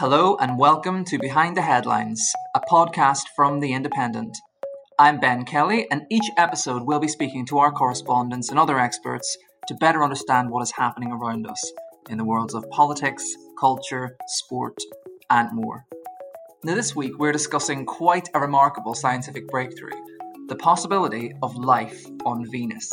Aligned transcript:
Hello 0.00 0.34
and 0.40 0.58
welcome 0.58 1.04
to 1.04 1.18
Behind 1.18 1.54
the 1.54 1.60
Headlines, 1.60 2.32
a 2.54 2.60
podcast 2.60 3.24
from 3.36 3.60
The 3.60 3.74
Independent. 3.74 4.34
I'm 4.98 5.20
Ben 5.20 5.44
Kelly, 5.44 5.86
and 5.90 6.06
each 6.08 6.24
episode 6.38 6.84
we'll 6.86 7.00
be 7.00 7.06
speaking 7.06 7.44
to 7.48 7.58
our 7.58 7.70
correspondents 7.70 8.48
and 8.48 8.58
other 8.58 8.78
experts 8.78 9.36
to 9.68 9.74
better 9.74 10.02
understand 10.02 10.48
what 10.48 10.62
is 10.62 10.70
happening 10.70 11.12
around 11.12 11.46
us 11.46 11.62
in 12.08 12.16
the 12.16 12.24
worlds 12.24 12.54
of 12.54 12.64
politics, 12.70 13.30
culture, 13.58 14.16
sport, 14.26 14.78
and 15.28 15.50
more. 15.52 15.84
Now, 16.64 16.76
this 16.76 16.96
week 16.96 17.18
we're 17.18 17.30
discussing 17.30 17.84
quite 17.84 18.30
a 18.32 18.40
remarkable 18.40 18.94
scientific 18.94 19.48
breakthrough 19.48 20.00
the 20.48 20.56
possibility 20.56 21.34
of 21.42 21.54
life 21.56 22.06
on 22.24 22.50
Venus. 22.50 22.90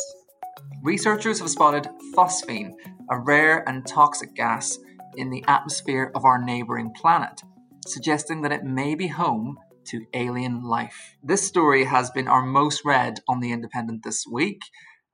Researchers 0.82 1.38
have 1.38 1.48
spotted 1.48 1.88
phosphine, 2.14 2.74
a 3.10 3.18
rare 3.18 3.66
and 3.66 3.86
toxic 3.86 4.34
gas 4.34 4.78
in 5.18 5.30
the 5.30 5.44
atmosphere 5.46 6.10
of 6.14 6.24
our 6.24 6.42
neighbouring 6.42 6.92
planet, 6.94 7.42
suggesting 7.86 8.42
that 8.42 8.52
it 8.52 8.64
may 8.64 8.94
be 8.94 9.08
home 9.08 9.58
to 9.88 10.06
alien 10.14 10.62
life. 10.62 11.16
This 11.22 11.46
story 11.46 11.84
has 11.84 12.10
been 12.10 12.28
our 12.28 12.42
most 12.42 12.82
read 12.84 13.18
on 13.28 13.40
The 13.40 13.52
Independent 13.52 14.02
this 14.04 14.24
week, 14.30 14.60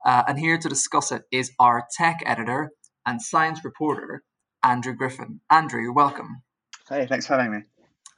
uh, 0.05 0.23
and 0.27 0.39
here 0.39 0.57
to 0.57 0.69
discuss 0.69 1.11
it 1.11 1.23
is 1.31 1.51
our 1.59 1.85
tech 1.97 2.19
editor 2.25 2.71
and 3.05 3.21
science 3.21 3.65
reporter, 3.65 4.23
Andrew 4.63 4.93
Griffin. 4.93 5.41
Andrew, 5.49 5.91
welcome. 5.93 6.43
Hey, 6.87 7.07
thanks 7.07 7.25
for 7.25 7.33
having 7.37 7.51
me. 7.51 7.59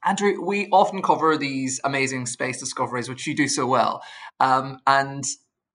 Andrew, 0.06 0.42
we 0.42 0.68
often 0.72 1.02
cover 1.02 1.38
these 1.38 1.80
amazing 1.84 2.26
space 2.26 2.60
discoveries, 2.60 3.10
which 3.10 3.26
you 3.28 3.36
do 3.36 3.48
so 3.48 3.66
well. 3.66 4.02
Um, 4.40 4.80
and 4.86 5.24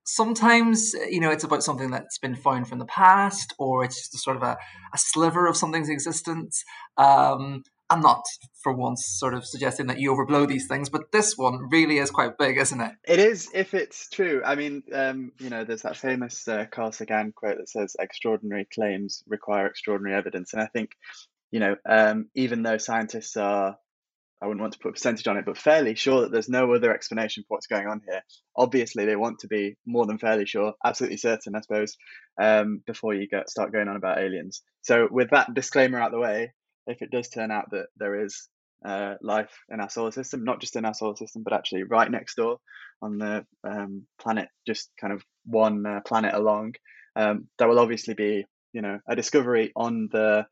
sometimes, 0.04 0.94
you 1.08 1.20
know, 1.20 1.30
it's 1.30 1.44
about 1.44 1.62
something 1.62 1.90
that's 1.90 2.18
been 2.18 2.34
found 2.34 2.68
from 2.68 2.78
the 2.78 2.86
past, 2.86 3.54
or 3.58 3.84
it's 3.84 3.96
just 3.96 4.14
a 4.14 4.18
sort 4.18 4.36
of 4.36 4.42
a, 4.42 4.56
a 4.94 4.98
sliver 4.98 5.46
of 5.46 5.56
something's 5.56 5.88
existence. 5.88 6.62
Um, 6.96 7.62
I'm 7.90 8.00
not, 8.00 8.22
for 8.62 8.72
once, 8.72 9.04
sort 9.18 9.34
of 9.34 9.44
suggesting 9.44 9.86
that 9.88 10.00
you 10.00 10.12
overblow 10.12 10.48
these 10.48 10.66
things, 10.66 10.88
but 10.88 11.12
this 11.12 11.36
one 11.36 11.68
really 11.70 11.98
is 11.98 12.10
quite 12.10 12.38
big, 12.38 12.56
isn't 12.56 12.80
it? 12.80 12.92
It 13.06 13.18
is, 13.18 13.50
if 13.52 13.74
it's 13.74 14.08
true. 14.08 14.40
I 14.44 14.54
mean, 14.54 14.82
um, 14.94 15.32
you 15.38 15.50
know, 15.50 15.64
there's 15.64 15.82
that 15.82 15.98
famous 15.98 16.48
uh, 16.48 16.64
Carl 16.70 16.92
Sagan 16.92 17.32
quote 17.32 17.58
that 17.58 17.68
says, 17.68 17.94
"Extraordinary 18.00 18.66
claims 18.72 19.22
require 19.28 19.66
extraordinary 19.66 20.16
evidence," 20.16 20.54
and 20.54 20.62
I 20.62 20.66
think, 20.66 20.92
you 21.50 21.60
know, 21.60 21.76
um, 21.86 22.30
even 22.34 22.62
though 22.62 22.78
scientists 22.78 23.36
are 23.36 23.76
I 24.42 24.46
wouldn't 24.46 24.60
want 24.60 24.72
to 24.72 24.80
put 24.80 24.88
a 24.88 24.92
percentage 24.92 25.28
on 25.28 25.36
it, 25.36 25.44
but 25.44 25.56
fairly 25.56 25.94
sure 25.94 26.22
that 26.22 26.32
there's 26.32 26.48
no 26.48 26.74
other 26.74 26.92
explanation 26.92 27.44
for 27.44 27.54
what's 27.54 27.68
going 27.68 27.86
on 27.86 28.00
here. 28.08 28.22
Obviously, 28.56 29.04
they 29.04 29.14
want 29.14 29.38
to 29.40 29.46
be 29.46 29.76
more 29.86 30.04
than 30.04 30.18
fairly 30.18 30.46
sure, 30.46 30.74
absolutely 30.84 31.18
certain, 31.18 31.54
I 31.54 31.60
suppose, 31.60 31.96
um, 32.40 32.82
before 32.84 33.14
you 33.14 33.28
get, 33.28 33.48
start 33.48 33.72
going 33.72 33.86
on 33.86 33.94
about 33.94 34.18
aliens. 34.18 34.62
So, 34.80 35.06
with 35.10 35.30
that 35.30 35.54
disclaimer 35.54 36.00
out 36.00 36.10
the 36.10 36.18
way, 36.18 36.52
if 36.88 37.02
it 37.02 37.12
does 37.12 37.28
turn 37.28 37.52
out 37.52 37.70
that 37.70 37.86
there 37.96 38.24
is 38.24 38.48
uh, 38.84 39.14
life 39.22 39.52
in 39.70 39.80
our 39.80 39.88
solar 39.88 40.10
system, 40.10 40.42
not 40.42 40.60
just 40.60 40.74
in 40.74 40.84
our 40.84 40.94
solar 40.94 41.14
system, 41.14 41.44
but 41.44 41.52
actually 41.52 41.84
right 41.84 42.10
next 42.10 42.34
door 42.34 42.58
on 43.00 43.18
the 43.18 43.46
um, 43.62 44.02
planet, 44.20 44.48
just 44.66 44.90
kind 45.00 45.12
of 45.12 45.22
one 45.44 45.86
uh, 45.86 46.00
planet 46.00 46.34
along, 46.34 46.74
um, 47.14 47.46
will 47.60 47.78
obviously 47.78 48.14
be, 48.14 48.44
you 48.72 48.82
know, 48.82 48.98
a 49.06 49.14
discovery 49.14 49.70
on 49.76 50.08
the 50.10 50.46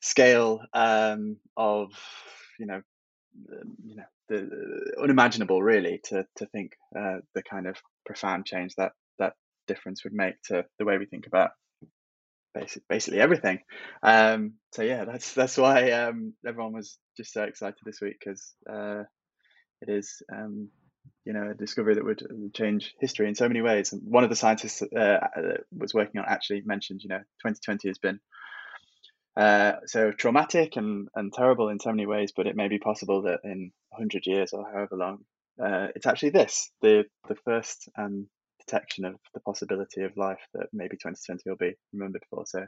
scale 0.00 0.60
um, 0.72 1.36
of 1.56 1.90
you 2.60 2.66
know 2.66 2.80
you 3.84 3.96
know 3.96 4.04
the 4.28 4.92
unimaginable 5.02 5.62
really 5.62 6.00
to 6.04 6.26
to 6.36 6.46
think 6.46 6.72
uh, 6.98 7.18
the 7.34 7.42
kind 7.42 7.66
of 7.66 7.76
profound 8.06 8.46
change 8.46 8.74
that 8.76 8.92
that 9.18 9.34
difference 9.66 10.04
would 10.04 10.12
make 10.12 10.40
to 10.44 10.64
the 10.78 10.84
way 10.84 10.98
we 10.98 11.06
think 11.06 11.26
about 11.26 11.50
basic, 12.54 12.82
basically 12.88 13.20
everything. 13.20 13.60
Um, 14.02 14.54
so 14.72 14.82
yeah, 14.82 15.04
that's 15.04 15.32
that's 15.32 15.56
why 15.56 15.90
um, 15.92 16.34
everyone 16.46 16.72
was 16.72 16.98
just 17.16 17.32
so 17.32 17.42
excited 17.44 17.78
this 17.84 18.00
week 18.00 18.16
because 18.18 18.54
uh, 18.70 19.02
it 19.80 19.88
is 19.88 20.22
um, 20.32 20.68
you 21.24 21.32
know 21.32 21.50
a 21.50 21.54
discovery 21.54 21.94
that 21.94 22.04
would 22.04 22.22
change 22.54 22.94
history 23.00 23.28
in 23.28 23.34
so 23.34 23.48
many 23.48 23.60
ways. 23.60 23.92
And 23.92 24.02
one 24.04 24.24
of 24.24 24.30
the 24.30 24.36
scientists 24.36 24.82
uh, 24.82 25.18
was 25.76 25.94
working 25.94 26.20
on 26.20 26.26
actually 26.28 26.62
mentioned 26.64 27.02
you 27.02 27.08
know 27.08 27.18
2020 27.44 27.88
has 27.88 27.98
been 27.98 28.20
uh, 29.36 29.74
so 29.86 30.10
traumatic 30.10 30.76
and, 30.76 31.08
and 31.14 31.32
terrible 31.32 31.68
in 31.68 31.78
so 31.78 31.90
many 31.90 32.06
ways, 32.06 32.32
but 32.36 32.46
it 32.46 32.56
may 32.56 32.68
be 32.68 32.78
possible 32.78 33.22
that 33.22 33.40
in 33.44 33.72
100 33.90 34.26
years 34.26 34.52
or 34.52 34.64
however 34.70 34.96
long, 34.96 35.18
uh, 35.62 35.88
it's 35.94 36.06
actually 36.06 36.30
this 36.30 36.70
the 36.82 37.04
the 37.28 37.34
first 37.44 37.88
um, 37.98 38.28
detection 38.60 39.04
of 39.04 39.14
the 39.34 39.40
possibility 39.40 40.02
of 40.02 40.16
life 40.16 40.40
that 40.54 40.68
maybe 40.72 40.96
2020 40.96 41.42
will 41.46 41.56
be 41.56 41.74
remembered 41.92 42.22
for. 42.30 42.44
So 42.46 42.60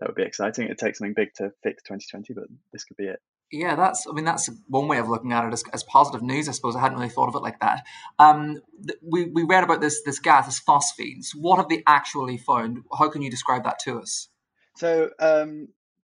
that 0.00 0.08
would 0.08 0.16
be 0.16 0.22
exciting. 0.22 0.68
It 0.68 0.78
takes 0.78 0.98
something 0.98 1.14
big 1.14 1.32
to 1.36 1.52
fix 1.62 1.82
2020, 1.84 2.34
but 2.34 2.44
this 2.72 2.84
could 2.84 2.96
be 2.96 3.06
it. 3.06 3.20
Yeah, 3.52 3.76
that's. 3.76 4.06
I 4.08 4.12
mean, 4.12 4.24
that's 4.24 4.50
one 4.68 4.88
way 4.88 4.98
of 4.98 5.08
looking 5.08 5.32
at 5.32 5.44
it 5.44 5.52
as, 5.52 5.62
as 5.72 5.84
positive 5.84 6.22
news. 6.22 6.48
I 6.48 6.52
suppose 6.52 6.74
I 6.74 6.80
hadn't 6.80 6.98
really 6.98 7.10
thought 7.10 7.28
of 7.28 7.34
it 7.36 7.42
like 7.42 7.60
that. 7.60 7.84
Um, 8.18 8.60
th- 8.84 8.98
we 9.02 9.26
we 9.26 9.44
read 9.44 9.64
about 9.64 9.80
this 9.80 10.02
this 10.04 10.18
gas, 10.18 10.46
this 10.46 10.58
phosphines. 10.58 11.32
What 11.36 11.58
have 11.58 11.68
they 11.68 11.82
actually 11.86 12.38
found? 12.38 12.78
How 12.98 13.10
can 13.10 13.22
you 13.22 13.30
describe 13.30 13.64
that 13.64 13.78
to 13.84 14.00
us? 14.00 14.28
So 14.76 15.10
um, 15.18 15.68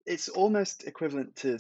it's 0.06 0.30
almost 0.30 0.86
equivalent 0.88 1.36
to 1.38 1.60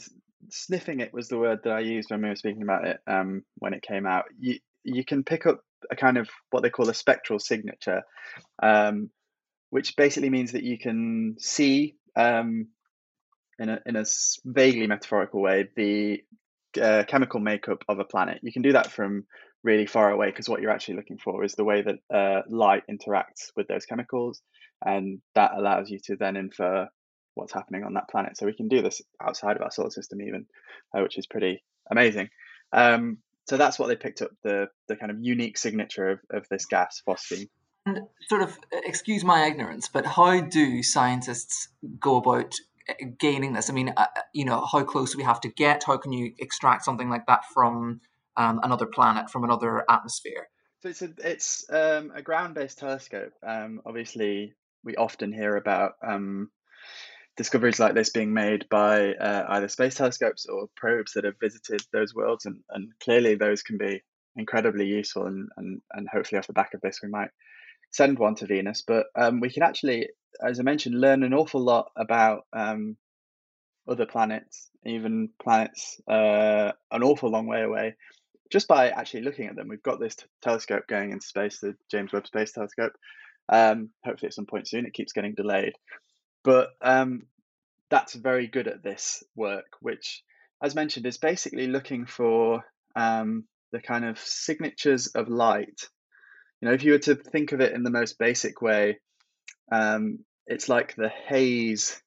sniffing 0.49 0.99
it 0.99 1.13
was 1.13 1.27
the 1.27 1.37
word 1.37 1.59
that 1.63 1.73
I 1.73 1.79
used 1.79 2.09
when 2.09 2.21
we 2.21 2.29
were 2.29 2.35
speaking 2.35 2.61
about 2.61 2.87
it 2.87 2.99
um, 3.07 3.43
when 3.55 3.73
it 3.73 3.81
came 3.81 4.05
out. 4.05 4.25
You 4.39 4.59
you 4.83 5.03
can 5.03 5.23
pick 5.23 5.45
up 5.45 5.61
a 5.91 5.95
kind 5.95 6.17
of 6.17 6.29
what 6.49 6.63
they 6.63 6.69
call 6.69 6.89
a 6.89 6.93
spectral 6.93 7.39
signature, 7.39 8.03
um, 8.61 9.09
which 9.69 9.95
basically 9.95 10.29
means 10.29 10.53
that 10.53 10.63
you 10.63 10.77
can 10.77 11.35
see 11.39 11.95
um, 12.15 12.67
in 13.59 13.69
a 13.69 13.79
in 13.85 13.95
a 13.95 14.05
vaguely 14.45 14.87
metaphorical 14.87 15.41
way 15.41 15.69
the 15.75 16.23
uh, 16.81 17.03
chemical 17.07 17.39
makeup 17.39 17.83
of 17.87 17.99
a 17.99 18.05
planet. 18.05 18.39
You 18.43 18.51
can 18.51 18.61
do 18.61 18.73
that 18.73 18.91
from 18.91 19.25
really 19.67 19.85
far 19.85 20.09
away 20.09 20.27
because 20.27 20.49
what 20.49 20.61
you're 20.61 20.71
actually 20.71 20.95
looking 20.95 21.17
for 21.17 21.43
is 21.43 21.53
the 21.53 21.63
way 21.71 21.83
that 21.83 21.97
uh, 22.19 22.41
light 22.49 22.83
interacts 22.89 23.51
with 23.57 23.67
those 23.67 23.85
chemicals, 23.85 24.41
and 24.83 25.19
that 25.35 25.51
allows 25.55 25.89
you 25.91 25.99
to 26.05 26.15
then 26.15 26.37
infer 26.37 26.87
what's 27.35 27.53
happening 27.53 27.83
on 27.83 27.93
that 27.95 28.09
planet. 28.09 28.37
So 28.37 28.45
we 28.45 28.55
can 28.55 28.69
do 28.69 28.81
this 28.81 29.01
outside 29.21 29.57
of 29.57 29.61
our 29.61 29.71
solar 29.71 29.91
system, 29.91 30.21
even, 30.21 30.45
uh, 30.95 31.01
which 31.01 31.17
is 31.17 31.27
pretty 31.27 31.63
amazing. 31.91 32.29
Um, 32.71 33.17
so 33.49 33.57
that's 33.57 33.77
what 33.77 33.87
they 33.87 33.95
picked 33.95 34.21
up 34.21 34.31
the 34.43 34.67
the 34.87 34.95
kind 34.95 35.11
of 35.11 35.17
unique 35.21 35.57
signature 35.57 36.09
of, 36.09 36.19
of 36.31 36.47
this 36.49 36.65
gas, 36.65 37.01
phosphine. 37.07 37.49
And 37.85 37.99
sort 38.27 38.41
of, 38.41 38.57
excuse 38.71 39.23
my 39.23 39.45
ignorance, 39.45 39.87
but 39.87 40.05
how 40.05 40.41
do 40.41 40.83
scientists 40.83 41.69
go 41.99 42.17
about 42.17 42.53
gaining 43.19 43.53
this? 43.53 43.69
I 43.69 43.73
mean, 43.73 43.93
uh, 43.95 44.07
you 44.33 44.45
know, 44.45 44.65
how 44.65 44.83
close 44.83 45.11
do 45.11 45.17
we 45.17 45.23
have 45.23 45.41
to 45.41 45.49
get? 45.49 45.83
How 45.85 45.97
can 45.97 46.11
you 46.11 46.33
extract 46.39 46.83
something 46.83 47.09
like 47.09 47.25
that 47.27 47.45
from 47.53 48.01
um, 48.37 48.59
another 48.63 48.85
planet, 48.85 49.29
from 49.29 49.43
another 49.43 49.83
atmosphere? 49.89 50.47
So 50.81 50.89
it's 50.89 51.01
a, 51.01 51.09
it's 51.23 51.65
um, 51.71 52.11
a 52.15 52.21
ground-based 52.21 52.77
telescope. 52.77 53.33
Um, 53.45 53.81
obviously, 53.85 54.53
we 54.83 54.95
often 54.95 55.33
hear 55.33 55.55
about 55.55 55.93
um, 56.07 56.49
discoveries 57.35 57.79
like 57.79 57.95
this 57.95 58.11
being 58.11 58.33
made 58.33 58.67
by 58.69 59.13
uh, 59.13 59.45
either 59.49 59.67
space 59.67 59.95
telescopes 59.95 60.45
or 60.45 60.67
probes 60.75 61.13
that 61.13 61.25
have 61.25 61.39
visited 61.41 61.81
those 61.91 62.13
worlds, 62.13 62.45
and, 62.45 62.59
and 62.69 62.91
clearly 63.03 63.35
those 63.35 63.63
can 63.63 63.77
be 63.77 64.03
incredibly 64.35 64.85
useful. 64.85 65.25
And, 65.25 65.49
and, 65.57 65.81
and 65.93 66.07
hopefully, 66.07 66.37
off 66.37 66.47
the 66.47 66.53
back 66.53 66.73
of 66.75 66.81
this, 66.81 66.99
we 67.01 67.09
might 67.09 67.31
send 67.91 68.19
one 68.19 68.35
to 68.35 68.45
Venus. 68.45 68.83
But 68.85 69.07
um, 69.15 69.39
we 69.39 69.49
can 69.49 69.63
actually, 69.63 70.09
as 70.45 70.59
I 70.59 70.63
mentioned, 70.63 71.01
learn 71.01 71.23
an 71.23 71.33
awful 71.33 71.61
lot 71.61 71.91
about 71.95 72.43
um, 72.53 72.97
other 73.87 74.05
planets, 74.05 74.69
even 74.85 75.29
planets 75.41 75.99
uh, 76.07 76.71
an 76.91 77.03
awful 77.03 77.31
long 77.31 77.47
way 77.47 77.63
away, 77.63 77.95
just 78.49 78.67
by 78.67 78.89
actually 78.89 79.23
looking 79.23 79.47
at 79.47 79.55
them. 79.55 79.67
We've 79.67 79.83
got 79.83 79.99
this 79.99 80.15
t- 80.15 80.25
telescope 80.41 80.87
going 80.87 81.11
into 81.11 81.25
space, 81.25 81.59
the 81.59 81.75
James 81.89 82.13
Webb 82.13 82.27
Space 82.27 82.51
Telescope. 82.51 82.93
Um, 83.49 83.89
hopefully, 84.03 84.27
at 84.27 84.33
some 84.33 84.45
point 84.45 84.67
soon, 84.67 84.85
it 84.85 84.93
keeps 84.93 85.13
getting 85.13 85.33
delayed. 85.33 85.73
But 86.43 86.69
um, 86.81 87.23
that's 87.89 88.13
very 88.13 88.47
good 88.47 88.67
at 88.67 88.83
this 88.83 89.23
work, 89.35 89.77
which, 89.81 90.23
as 90.61 90.75
mentioned, 90.75 91.05
is 91.05 91.17
basically 91.17 91.67
looking 91.67 92.05
for 92.05 92.63
um, 92.95 93.45
the 93.71 93.81
kind 93.81 94.05
of 94.05 94.19
signatures 94.19 95.07
of 95.07 95.29
light. 95.29 95.89
You 96.61 96.67
know, 96.67 96.73
if 96.73 96.83
you 96.83 96.93
were 96.93 96.99
to 96.99 97.15
think 97.15 97.51
of 97.51 97.61
it 97.61 97.73
in 97.73 97.83
the 97.83 97.91
most 97.91 98.17
basic 98.17 98.61
way, 98.61 98.99
um, 99.71 100.19
it's 100.45 100.69
like 100.69 100.95
the 100.95 101.09
haze 101.09 102.01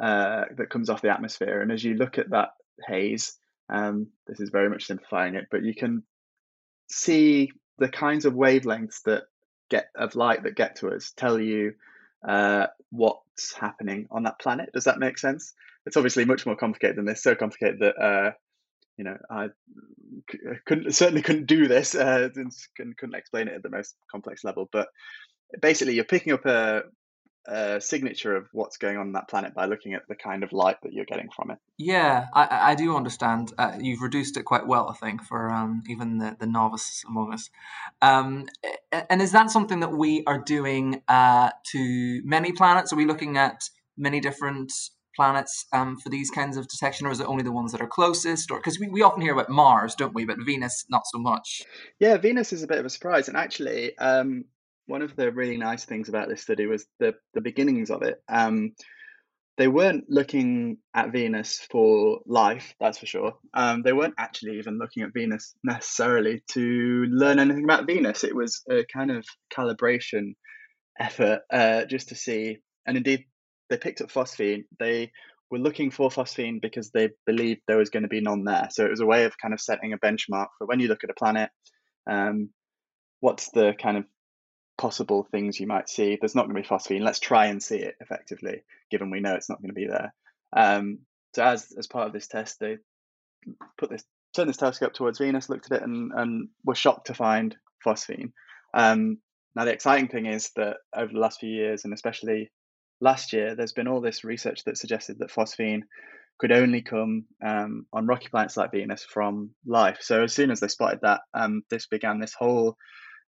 uh, 0.00 0.44
that 0.56 0.70
comes 0.70 0.90
off 0.90 1.02
the 1.02 1.10
atmosphere. 1.10 1.60
And 1.60 1.70
as 1.70 1.84
you 1.84 1.94
look 1.94 2.18
at 2.18 2.30
that 2.30 2.50
haze, 2.86 3.36
um, 3.70 4.08
this 4.26 4.40
is 4.40 4.50
very 4.50 4.68
much 4.68 4.86
simplifying 4.86 5.34
it, 5.34 5.46
but 5.50 5.62
you 5.62 5.74
can 5.74 6.02
see 6.90 7.52
the 7.78 7.88
kinds 7.88 8.24
of 8.24 8.34
wavelengths 8.34 9.02
that 9.04 9.24
get 9.70 9.88
of 9.94 10.16
light 10.16 10.42
that 10.42 10.56
get 10.56 10.76
to 10.76 10.88
us 10.88 11.12
tell 11.16 11.38
you 11.38 11.74
uh, 12.26 12.66
what's 12.90 13.54
happening 13.54 14.06
on 14.10 14.24
that 14.24 14.40
planet. 14.40 14.70
Does 14.74 14.84
that 14.84 14.98
make 14.98 15.18
sense? 15.18 15.54
It's 15.86 15.96
obviously 15.96 16.24
much 16.24 16.44
more 16.44 16.56
complicated 16.56 16.96
than 16.96 17.06
this. 17.06 17.22
So 17.22 17.34
complicated 17.34 17.80
that 17.80 17.96
uh, 17.96 18.32
you 18.96 19.04
know 19.04 19.16
I 19.30 19.48
couldn't 20.66 20.92
certainly 20.92 21.22
couldn't 21.22 21.46
do 21.46 21.68
this 21.68 21.94
uh, 21.94 22.28
couldn't 22.76 23.14
explain 23.14 23.48
it 23.48 23.54
at 23.54 23.62
the 23.62 23.70
most 23.70 23.94
complex 24.10 24.44
level. 24.44 24.68
But 24.70 24.88
basically, 25.62 25.94
you're 25.94 26.04
picking 26.04 26.32
up 26.32 26.44
a 26.44 26.82
a 27.50 27.80
signature 27.80 28.36
of 28.36 28.46
what's 28.52 28.76
going 28.76 28.96
on 28.96 29.08
in 29.08 29.12
that 29.14 29.28
planet 29.28 29.54
by 29.54 29.66
looking 29.66 29.94
at 29.94 30.06
the 30.08 30.14
kind 30.14 30.44
of 30.44 30.52
light 30.52 30.76
that 30.82 30.92
you're 30.92 31.04
getting 31.04 31.28
from 31.34 31.50
it. 31.50 31.58
Yeah, 31.76 32.26
I, 32.32 32.72
I 32.72 32.74
do 32.76 32.96
understand. 32.96 33.52
Uh, 33.58 33.72
you've 33.80 34.02
reduced 34.02 34.36
it 34.36 34.44
quite 34.44 34.66
well, 34.66 34.88
I 34.88 34.94
think, 34.94 35.24
for 35.24 35.50
um, 35.50 35.82
even 35.88 36.18
the, 36.18 36.36
the 36.38 36.46
novice 36.46 37.02
among 37.08 37.32
us. 37.32 37.50
Um, 38.00 38.46
and 38.92 39.20
is 39.20 39.32
that 39.32 39.50
something 39.50 39.80
that 39.80 39.92
we 39.92 40.22
are 40.26 40.38
doing 40.38 41.02
uh, 41.08 41.50
to 41.72 42.22
many 42.24 42.52
planets? 42.52 42.92
Are 42.92 42.96
we 42.96 43.04
looking 43.04 43.36
at 43.36 43.62
many 43.96 44.20
different 44.20 44.72
planets 45.16 45.66
um, 45.72 45.96
for 45.98 46.08
these 46.08 46.30
kinds 46.30 46.56
of 46.56 46.68
detection, 46.68 47.06
or 47.06 47.10
is 47.10 47.20
it 47.20 47.26
only 47.26 47.42
the 47.42 47.52
ones 47.52 47.72
that 47.72 47.80
are 47.80 47.88
closest? 47.88 48.50
Or 48.50 48.58
because 48.58 48.78
we, 48.78 48.88
we 48.88 49.02
often 49.02 49.22
hear 49.22 49.32
about 49.32 49.50
Mars, 49.50 49.94
don't 49.96 50.14
we? 50.14 50.24
But 50.24 50.36
Venus, 50.46 50.84
not 50.88 51.02
so 51.06 51.18
much. 51.18 51.62
Yeah, 51.98 52.16
Venus 52.16 52.52
is 52.52 52.62
a 52.62 52.68
bit 52.68 52.78
of 52.78 52.86
a 52.86 52.90
surprise, 52.90 53.26
and 53.28 53.36
actually, 53.36 53.98
um, 53.98 54.44
one 54.90 55.02
of 55.02 55.14
the 55.16 55.30
really 55.30 55.56
nice 55.56 55.84
things 55.84 56.08
about 56.08 56.28
this 56.28 56.42
study 56.42 56.66
was 56.66 56.84
the 56.98 57.14
the 57.34 57.40
beginnings 57.40 57.90
of 57.90 58.02
it. 58.02 58.22
Um, 58.28 58.72
they 59.56 59.68
weren't 59.68 60.04
looking 60.08 60.78
at 60.94 61.12
Venus 61.12 61.60
for 61.70 62.20
life, 62.26 62.74
that's 62.80 62.98
for 62.98 63.06
sure. 63.06 63.34
Um, 63.52 63.82
they 63.82 63.92
weren't 63.92 64.14
actually 64.16 64.58
even 64.58 64.78
looking 64.78 65.02
at 65.02 65.12
Venus 65.12 65.54
necessarily 65.62 66.42
to 66.52 67.04
learn 67.10 67.38
anything 67.38 67.64
about 67.64 67.86
Venus. 67.86 68.24
It 68.24 68.34
was 68.34 68.62
a 68.70 68.84
kind 68.90 69.10
of 69.10 69.24
calibration 69.54 70.34
effort 70.98 71.40
uh, 71.52 71.84
just 71.84 72.08
to 72.08 72.14
see. 72.14 72.58
And 72.86 72.96
indeed, 72.96 73.24
they 73.68 73.76
picked 73.76 74.00
up 74.00 74.10
phosphine. 74.10 74.64
They 74.78 75.12
were 75.50 75.58
looking 75.58 75.90
for 75.90 76.08
phosphine 76.08 76.60
because 76.62 76.90
they 76.90 77.10
believed 77.26 77.60
there 77.66 77.76
was 77.76 77.90
going 77.90 78.04
to 78.04 78.08
be 78.08 78.22
none 78.22 78.44
there. 78.44 78.68
So 78.70 78.86
it 78.86 78.90
was 78.90 79.00
a 79.00 79.06
way 79.06 79.24
of 79.24 79.36
kind 79.36 79.52
of 79.52 79.60
setting 79.60 79.92
a 79.92 79.98
benchmark 79.98 80.46
for 80.56 80.66
when 80.66 80.80
you 80.80 80.88
look 80.88 81.04
at 81.04 81.10
a 81.10 81.14
planet. 81.14 81.50
Um, 82.08 82.48
what's 83.20 83.50
the 83.50 83.74
kind 83.78 83.98
of 83.98 84.04
possible 84.80 85.28
things 85.30 85.60
you 85.60 85.66
might 85.66 85.90
see. 85.90 86.16
There's 86.18 86.34
not 86.34 86.46
going 86.46 86.56
to 86.56 86.62
be 86.62 86.66
phosphine. 86.66 87.02
Let's 87.02 87.20
try 87.20 87.46
and 87.46 87.62
see 87.62 87.76
it 87.76 87.96
effectively, 88.00 88.62
given 88.90 89.10
we 89.10 89.20
know 89.20 89.34
it's 89.34 89.50
not 89.50 89.60
going 89.60 89.68
to 89.68 89.74
be 89.74 89.86
there. 89.86 90.14
Um, 90.56 91.00
so 91.34 91.44
as 91.44 91.70
as 91.78 91.86
part 91.86 92.06
of 92.06 92.14
this 92.14 92.26
test, 92.26 92.58
they 92.58 92.78
put 93.78 93.90
this 93.90 94.04
turned 94.34 94.48
this 94.48 94.56
telescope 94.56 94.94
towards 94.94 95.18
Venus, 95.18 95.50
looked 95.50 95.70
at 95.70 95.82
it, 95.82 95.84
and 95.84 96.12
and 96.12 96.48
were 96.64 96.74
shocked 96.74 97.08
to 97.08 97.14
find 97.14 97.54
phosphine. 97.86 98.32
Um, 98.72 99.18
now 99.54 99.66
the 99.66 99.72
exciting 99.72 100.08
thing 100.08 100.24
is 100.24 100.50
that 100.56 100.78
over 100.96 101.12
the 101.12 101.20
last 101.20 101.40
few 101.40 101.50
years, 101.50 101.84
and 101.84 101.92
especially 101.92 102.50
last 103.02 103.34
year, 103.34 103.54
there's 103.54 103.72
been 103.72 103.88
all 103.88 104.00
this 104.00 104.24
research 104.24 104.64
that 104.64 104.78
suggested 104.78 105.18
that 105.18 105.30
phosphine 105.30 105.82
could 106.38 106.52
only 106.52 106.80
come 106.80 107.26
um, 107.44 107.84
on 107.92 108.06
rocky 108.06 108.28
planets 108.28 108.56
like 108.56 108.72
Venus 108.72 109.04
from 109.04 109.50
life. 109.66 109.98
So 110.00 110.22
as 110.22 110.32
soon 110.32 110.50
as 110.50 110.60
they 110.60 110.68
spotted 110.68 111.00
that, 111.02 111.20
um, 111.34 111.64
this 111.68 111.86
began 111.86 112.18
this 112.18 112.32
whole 112.32 112.78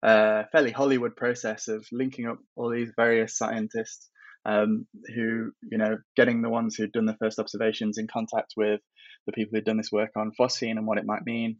uh, 0.03 0.43
fairly 0.51 0.71
Hollywood 0.71 1.15
process 1.15 1.67
of 1.67 1.85
linking 1.91 2.27
up 2.27 2.39
all 2.55 2.69
these 2.71 2.91
various 2.95 3.37
scientists 3.37 4.09
um, 4.45 4.87
who, 5.15 5.51
you 5.61 5.77
know, 5.77 5.97
getting 6.15 6.41
the 6.41 6.49
ones 6.49 6.75
who'd 6.75 6.91
done 6.91 7.05
the 7.05 7.17
first 7.19 7.39
observations 7.39 7.97
in 7.97 8.07
contact 8.07 8.53
with 8.57 8.81
the 9.27 9.31
people 9.31 9.51
who'd 9.55 9.65
done 9.65 9.77
this 9.77 9.91
work 9.91 10.11
on 10.15 10.31
phosphine 10.39 10.77
and 10.77 10.87
what 10.87 10.97
it 10.97 11.05
might 11.05 11.25
mean. 11.25 11.57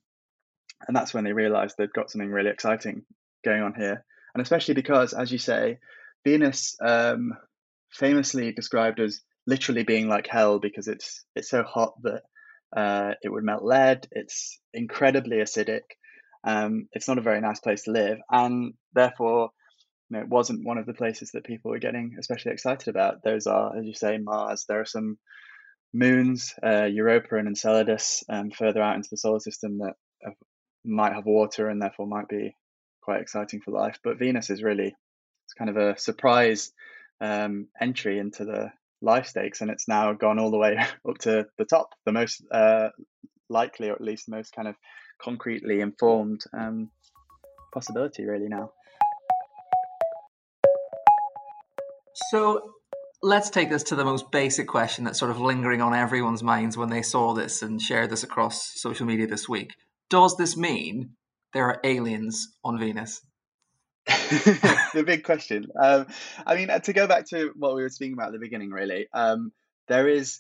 And 0.88 0.96
that's 0.96 1.14
when 1.14 1.24
they 1.24 1.34
realized 1.34 1.76
they'd 1.78 1.94
got 1.94 2.10
something 2.10 2.30
really 2.30 2.50
exciting 2.50 3.04
going 3.46 3.62
on 3.62 3.76
here. 3.76 4.04
And 4.34 4.42
especially 4.42 4.74
because, 4.74 5.14
as 5.14 5.32
you 5.32 5.38
say, 5.38 5.78
Venus 6.24 6.76
um, 6.84 7.34
famously 7.92 8.52
described 8.52 9.00
as 9.00 9.22
literally 9.46 9.84
being 9.84 10.08
like 10.08 10.28
hell 10.28 10.60
because 10.60 10.88
it's 10.88 11.26
it's 11.36 11.50
so 11.50 11.64
hot 11.64 11.94
that 12.04 12.22
uh, 12.76 13.14
it 13.22 13.30
would 13.30 13.44
melt 13.44 13.64
lead. 13.64 14.08
It's 14.12 14.60
incredibly 14.74 15.38
acidic. 15.38 15.82
Um, 16.44 16.88
it's 16.94 17.08
not 17.08 17.18
a 17.18 17.22
very 17.22 17.42
nice 17.42 17.60
place 17.60 17.84
to 17.84 17.92
live, 17.92 18.20
and 18.30 18.74
therefore, 18.94 19.52
you 20.10 20.18
know, 20.18 20.24
it 20.24 20.30
wasn't 20.30 20.66
one 20.66 20.78
of 20.78 20.86
the 20.86 20.94
places 20.94 21.32
that 21.32 21.44
people 21.44 21.72
were 21.72 21.80
getting 21.80 22.16
especially 22.20 22.52
excited 22.52 22.88
about. 22.88 23.24
Those 23.24 23.48
are, 23.48 23.76
as 23.78 23.86
you 23.86 23.94
say, 23.94 24.18
Mars. 24.18 24.66
There 24.68 24.80
are 24.80 24.86
some 24.86 25.18
moons, 25.94 26.54
uh, 26.64 26.86
Europa 26.86 27.36
and 27.36 27.48
Enceladus, 27.48 28.24
um, 28.30 28.52
further 28.52 28.82
out 28.82 28.96
into 28.96 29.10
the 29.12 29.18
solar 29.18 29.40
system 29.40 29.80
that 29.80 29.94
have, 30.24 30.34
might 30.84 31.14
have 31.14 31.26
water 31.26 31.68
and 31.68 31.82
therefore 31.82 32.08
might 32.08 32.28
be 32.28 32.56
quite 33.02 33.22
exciting 33.22 33.62
for 33.62 33.72
life. 33.72 34.00
But 34.04 34.20
Venus 34.20 34.50
is 34.50 34.64
really 34.64 34.96
it's 35.46 35.54
kind 35.58 35.70
of 35.70 35.78
a 35.78 35.98
surprise 36.00 36.72
um, 37.20 37.68
entry 37.80 38.20
into 38.20 38.46
the 38.46 38.72
life 39.02 39.28
stakes, 39.28 39.62
and 39.62 39.70
it's 39.70 39.88
now 39.88 40.14
gone 40.14 40.40
all 40.40 40.52
the 40.52 40.58
way 40.58 40.78
up 41.08 41.18
to 41.20 41.46
the 41.58 41.66
top, 41.66 41.90
the 42.06 42.12
most 42.12 42.44
uh, 42.52 42.90
likely, 43.50 43.90
or 43.90 43.94
at 43.94 44.02
least 44.02 44.30
most 44.30 44.54
kind 44.54 44.68
of 44.68 44.76
concretely 45.24 45.82
informed 45.82 46.42
um, 46.54 46.90
possibility 47.74 48.26
really 48.26 48.48
now. 48.48 48.72
So 52.30 52.72
let's 53.22 53.50
take 53.50 53.70
this 53.70 53.84
to 53.84 53.96
the 53.96 54.06
most 54.06 54.32
basic 54.32 54.68
question 54.68 55.04
that's 55.04 55.20
sort 55.20 55.32
of 55.32 55.40
lingering 55.40 55.82
on 55.82 55.94
everyone's 55.94 56.44
minds 56.44 56.78
when 56.78 56.90
they 56.90 57.02
saw 57.02 57.34
this 57.34 57.62
and 57.62 57.82
shared 57.82 58.10
this 58.10 58.24
across 58.24 58.80
social 58.80 59.06
media 59.06 59.28
this 59.28 59.48
week. 59.48 59.76
Does 60.10 60.36
this 60.38 60.58
mean 60.58 61.12
there 61.54 61.66
are 61.66 61.80
aliens 61.84 62.50
on 62.64 62.80
Venus? 62.80 63.22
the 64.08 65.04
big 65.06 65.24
question. 65.24 65.68
Um, 65.80 66.08
I 66.46 66.56
mean, 66.56 66.70
to 66.82 66.94
go 66.94 67.08
back 67.08 67.28
to 67.30 67.52
what 67.56 67.76
we 67.76 67.84
were 67.84 67.90
speaking 67.90 68.14
about 68.14 68.28
at 68.28 68.34
the 68.34 68.40
beginning, 68.40 68.72
really, 68.72 69.08
um, 69.14 69.52
there 69.88 70.08
is, 70.08 70.40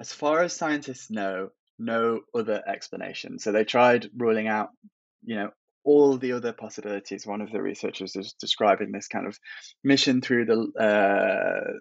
as 0.00 0.12
far 0.12 0.42
as 0.42 0.52
scientists 0.52 1.10
know, 1.10 1.50
no 1.82 2.20
other 2.34 2.62
explanation. 2.66 3.38
So 3.38 3.52
they 3.52 3.64
tried 3.64 4.08
ruling 4.16 4.48
out, 4.48 4.70
you 5.24 5.36
know, 5.36 5.50
all 5.84 6.16
the 6.16 6.32
other 6.32 6.52
possibilities. 6.52 7.26
One 7.26 7.40
of 7.40 7.50
the 7.50 7.60
researchers 7.60 8.14
is 8.16 8.34
describing 8.40 8.92
this 8.92 9.08
kind 9.08 9.26
of 9.26 9.38
mission 9.82 10.20
through 10.20 10.46
the 10.46 10.60
uh, 10.78 11.72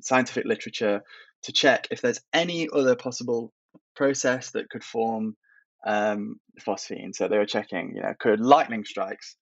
scientific 0.00 0.44
literature 0.44 1.02
to 1.44 1.52
check 1.52 1.88
if 1.90 2.02
there's 2.02 2.20
any 2.32 2.68
other 2.72 2.96
possible 2.96 3.52
process 3.94 4.50
that 4.50 4.68
could 4.68 4.84
form 4.84 5.36
um, 5.86 6.36
phosphine. 6.60 7.14
So 7.14 7.28
they 7.28 7.38
were 7.38 7.46
checking, 7.46 7.94
you 7.96 8.02
know, 8.02 8.14
could 8.18 8.40
lightning 8.40 8.84
strikes 8.84 9.36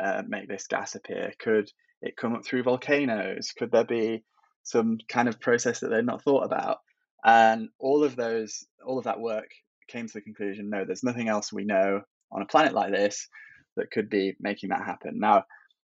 uh, 0.00 0.22
make 0.26 0.48
this 0.48 0.66
gas 0.66 0.94
appear? 0.94 1.32
Could 1.38 1.70
it 2.02 2.16
come 2.16 2.34
up 2.34 2.44
through 2.44 2.64
volcanoes? 2.64 3.52
Could 3.56 3.70
there 3.72 3.84
be 3.84 4.24
some 4.62 4.98
kind 5.08 5.28
of 5.28 5.40
process 5.40 5.80
that 5.80 5.88
they'd 5.88 6.04
not 6.04 6.22
thought 6.22 6.44
about? 6.44 6.78
And 7.24 7.70
all 7.78 8.04
of 8.04 8.16
those, 8.16 8.66
all 8.84 8.98
of 8.98 9.04
that 9.04 9.20
work 9.20 9.48
came 9.88 10.06
to 10.06 10.14
the 10.14 10.20
conclusion 10.20 10.70
no, 10.70 10.84
there's 10.84 11.04
nothing 11.04 11.28
else 11.28 11.52
we 11.52 11.64
know 11.64 12.02
on 12.32 12.42
a 12.42 12.46
planet 12.46 12.74
like 12.74 12.92
this 12.92 13.28
that 13.76 13.90
could 13.90 14.08
be 14.08 14.34
making 14.40 14.70
that 14.70 14.84
happen. 14.84 15.18
Now, 15.18 15.44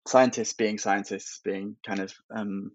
scientists 0.08 0.54
being 0.54 0.78
scientists, 0.78 1.40
being 1.44 1.76
kind 1.86 2.00
of, 2.00 2.14
um, 2.34 2.72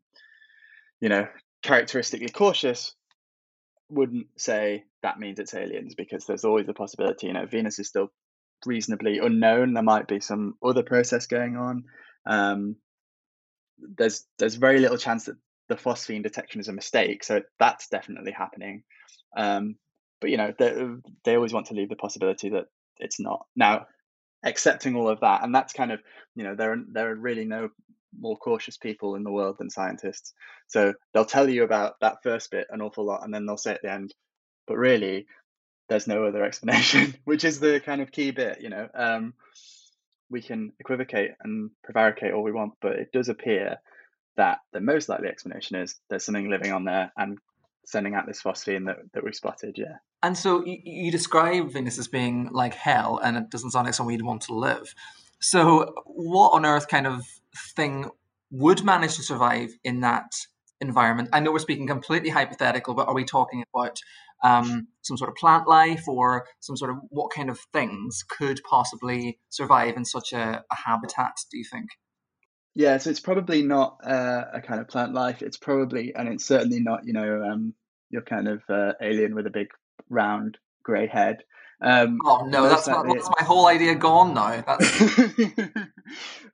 you 1.01 1.09
know, 1.09 1.27
characteristically 1.63 2.29
cautious, 2.29 2.95
wouldn't 3.89 4.27
say 4.37 4.85
that 5.03 5.19
means 5.19 5.39
it's 5.39 5.55
aliens 5.55 5.95
because 5.95 6.27
there's 6.27 6.45
always 6.45 6.67
the 6.67 6.75
possibility. 6.75 7.27
You 7.27 7.33
know, 7.33 7.47
Venus 7.47 7.79
is 7.79 7.89
still 7.89 8.09
reasonably 8.67 9.19
unknown. 9.19 9.75
There 9.75 9.83
might 9.83 10.07
be 10.07 10.21
some 10.21 10.55
other 10.63 10.83
process 10.83 11.27
going 11.27 11.57
on. 11.57 11.85
Um, 12.27 12.77
there's 13.79 14.27
there's 14.39 14.57
very 14.57 14.79
little 14.79 14.99
chance 14.99 15.25
that 15.25 15.37
the 15.69 15.77
phosphine 15.77 16.23
detection 16.23 16.61
is 16.61 16.69
a 16.69 16.73
mistake. 16.73 17.25
So 17.25 17.43
that's 17.59 17.89
definitely 17.89 18.33
happening. 18.33 18.83
Um, 19.37 19.77
but 20.21 20.31
you 20.31 20.37
know, 20.37 20.53
they, 20.59 20.87
they 21.25 21.37
always 21.37 21.53
want 21.53 21.67
to 21.67 21.75
leave 21.75 21.89
the 21.89 21.97
possibility 21.97 22.51
that 22.51 22.67
it's 22.99 23.21
not. 23.21 23.47
Now, 23.57 23.87
accepting 24.45 24.97
all 24.97 25.09
of 25.09 25.21
that, 25.21 25.43
and 25.43 25.55
that's 25.55 25.73
kind 25.73 25.93
of 25.93 26.01
you 26.35 26.45
know, 26.45 26.55
there 26.55 26.73
are 26.73 26.79
there 26.93 27.11
are 27.11 27.15
really 27.15 27.45
no 27.45 27.71
more 28.19 28.37
cautious 28.37 28.77
people 28.77 29.15
in 29.15 29.23
the 29.23 29.31
world 29.31 29.57
than 29.59 29.71
scientists. 29.71 30.33
So 30.67 30.95
they'll 31.13 31.25
tell 31.25 31.49
you 31.49 31.63
about 31.63 31.95
that 32.01 32.23
first 32.23 32.51
bit 32.51 32.67
an 32.71 32.81
awful 32.81 33.05
lot, 33.05 33.25
and 33.25 33.33
then 33.33 33.47
they'll 33.47 33.57
say 33.57 33.73
at 33.73 33.83
the 33.83 33.93
end, 33.93 34.15
but 34.67 34.77
really, 34.77 35.27
there's 35.89 36.07
no 36.07 36.25
other 36.25 36.45
explanation, 36.45 37.15
which 37.25 37.45
is 37.45 37.61
the 37.61 37.81
kind 37.81 38.01
of 38.01 38.13
key 38.13 38.31
bit. 38.31 38.61
You 38.61 38.71
know, 38.71 38.89
um, 38.95 39.35
we 40.31 40.43
can 40.43 40.73
equivocate 40.79 41.33
and 41.43 41.71
prevaricate 41.83 42.33
all 42.33 42.43
we 42.43 42.53
want, 42.53 42.75
but 42.81 42.93
it 42.93 43.13
does 43.13 43.29
appear 43.29 43.79
that 44.37 44.59
the 44.73 44.81
most 44.81 45.09
likely 45.09 45.29
explanation 45.29 45.77
is 45.77 45.97
there's 46.09 46.25
something 46.25 46.49
living 46.49 46.73
on 46.73 46.85
there 46.85 47.13
and 47.17 47.39
sending 47.87 48.15
out 48.15 48.27
this 48.27 48.43
phosphine 48.43 48.87
that, 48.87 48.99
that 49.15 49.25
we 49.25 49.33
spotted, 49.33 49.77
yeah. 49.77 49.97
And 50.23 50.37
so 50.37 50.65
you, 50.65 50.79
you 50.85 51.11
describe 51.11 51.73
Venus 51.73 51.99
as 51.99 52.09
being 52.09 52.51
like 52.53 52.75
hell, 52.75 53.19
and 53.23 53.37
it 53.37 53.51
doesn't 53.51 53.71
sound 53.71 53.87
like 53.87 53.95
somewhere 53.95 54.13
you'd 54.13 54.23
want 54.23 54.43
to 54.43 54.55
live. 54.55 54.95
So, 55.41 55.95
what 56.05 56.51
on 56.51 56.67
earth 56.67 56.89
kind 56.89 57.07
of 57.07 57.25
thing 57.75 58.11
would 58.51 58.85
manage 58.85 59.17
to 59.17 59.23
survive 59.23 59.71
in 59.85 60.01
that 60.01 60.33
environment? 60.81 61.31
I 61.33 61.41
know 61.41 61.53
we're 61.53 61.59
speaking 61.59 61.87
completely 61.87 62.31
hypothetical, 62.31 62.95
but 62.95 63.09
are 63.09 63.15
we 63.15 63.25
talking 63.25 63.65
about 63.75 63.99
um, 64.43 64.89
some 65.03 65.17
sort 65.17 65.31
of 65.31 65.37
plant 65.37 65.69
life 65.69 66.07
or 66.09 66.47
some 66.61 66.77
sort 66.77 66.91
of 66.91 66.99
what 67.09 67.33
kind 67.33 67.51
of 67.51 67.59
things 67.73 68.23
could 68.29 68.61
possibly 68.69 69.39
survive 69.49 69.97
in 69.97 70.05
such 70.05 70.33
a, 70.33 70.65
a 70.71 70.75
habitat, 70.75 71.37
do 71.51 71.59
you 71.59 71.65
think? 71.65 71.91
Yeah, 72.75 72.99
so 72.99 73.11
it's 73.11 73.21
probably 73.21 73.63
not 73.63 73.99
uh, 74.05 74.45
a 74.55 74.61
kind 74.61 74.81
of 74.81 74.89
plant 74.89 75.13
life. 75.13 75.43
It's 75.43 75.57
probably, 75.57 76.15
and 76.15 76.29
it's 76.29 76.45
certainly 76.45 76.81
not, 76.81 77.05
you 77.05 77.13
know, 77.13 77.43
um, 77.43 77.75
your 78.11 78.23
kind 78.23 78.49
of 78.49 78.63
uh, 78.69 78.93
alien 79.01 79.35
with 79.35 79.47
a 79.47 79.51
big 79.51 79.69
round 80.09 80.59
grey 80.83 81.07
head. 81.07 81.39
Um, 81.83 82.19
oh 82.27 82.45
no, 82.47 82.69
that's 82.69 82.87
my, 82.87 83.03
that's 83.07 83.29
my 83.39 83.45
whole 83.45 83.67
idea 83.67 83.95
gone 83.95 84.35
now. 84.35 84.51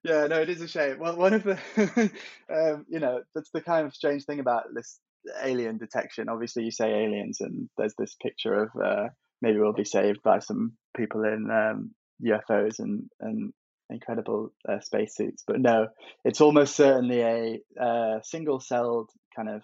yeah, 0.04 0.28
no, 0.28 0.40
it 0.40 0.48
is 0.48 0.60
a 0.60 0.68
shame. 0.68 1.00
Well, 1.00 1.16
one 1.16 1.34
of 1.34 1.42
the, 1.42 1.58
um, 2.48 2.86
you 2.88 3.00
know, 3.00 3.22
that's 3.34 3.50
the 3.50 3.60
kind 3.60 3.86
of 3.86 3.94
strange 3.94 4.24
thing 4.24 4.38
about 4.38 4.66
this 4.72 5.00
alien 5.42 5.78
detection. 5.78 6.28
Obviously, 6.28 6.62
you 6.62 6.70
say 6.70 6.88
aliens, 6.88 7.40
and 7.40 7.68
there's 7.76 7.94
this 7.98 8.14
picture 8.22 8.54
of 8.54 8.70
uh, 8.80 9.08
maybe 9.42 9.58
we'll 9.58 9.72
be 9.72 9.84
saved 9.84 10.22
by 10.22 10.38
some 10.38 10.74
people 10.96 11.24
in 11.24 11.50
um, 11.50 11.90
UFOs 12.24 12.78
and 12.78 13.10
and 13.20 13.52
incredible 13.90 14.52
uh, 14.68 14.80
spacesuits. 14.80 15.44
But 15.46 15.60
no, 15.60 15.88
it's 16.24 16.40
almost 16.40 16.76
certainly 16.76 17.20
a 17.20 17.60
uh, 17.80 18.20
single-celled 18.22 19.10
kind 19.34 19.48
of 19.48 19.62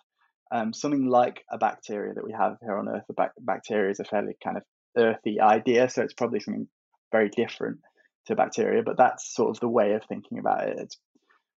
um, 0.53 0.73
something 0.73 1.07
like 1.07 1.45
a 1.51 1.59
bacteria 1.59 2.15
that 2.15 2.25
we 2.25 2.33
have 2.33 2.59
here 2.61 2.77
on 2.77 2.89
Earth. 2.89 3.05
A 3.09 3.29
bacteria 3.41 3.91
is 3.91 4.01
a 4.01 4.05
fairly 4.05 4.37
kind 4.43 4.59
of 4.59 4.63
earthy 4.97 5.41
idea, 5.41 5.89
so 5.89 6.03
it's 6.03 6.13
probably 6.13 6.41
something 6.41 6.69
very 7.11 7.31
different 7.31 7.81
to 8.27 8.37
bacteria. 8.37 8.83
But 8.83 8.99
that's 8.99 9.35
sort 9.35 9.51
of 9.51 9.61
the 9.61 9.69
way 9.69 9.93
of 9.93 10.03
thinking 10.05 10.39
about 10.39 10.69
it. 10.69 10.79
It's 10.79 10.99